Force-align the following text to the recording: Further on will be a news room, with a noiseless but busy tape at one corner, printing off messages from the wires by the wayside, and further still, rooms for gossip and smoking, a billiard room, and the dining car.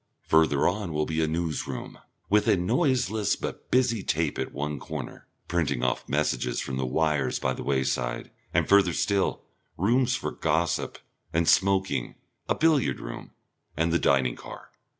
Further 0.29 0.67
on 0.67 0.93
will 0.93 1.05
be 1.05 1.21
a 1.23 1.27
news 1.27 1.67
room, 1.67 1.99
with 2.27 2.47
a 2.47 2.57
noiseless 2.57 3.35
but 3.35 3.69
busy 3.69 4.01
tape 4.01 4.39
at 4.39 4.51
one 4.51 4.79
corner, 4.79 5.27
printing 5.47 5.83
off 5.83 6.09
messages 6.09 6.59
from 6.59 6.77
the 6.77 6.87
wires 6.87 7.37
by 7.37 7.53
the 7.53 7.61
wayside, 7.61 8.31
and 8.51 8.67
further 8.67 8.93
still, 8.93 9.43
rooms 9.77 10.15
for 10.15 10.31
gossip 10.31 10.97
and 11.33 11.47
smoking, 11.47 12.15
a 12.49 12.55
billiard 12.55 12.99
room, 12.99 13.29
and 13.77 13.93
the 13.93 13.99
dining 13.99 14.35
car. 14.35 14.71